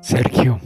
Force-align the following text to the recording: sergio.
sergio. 0.00 0.58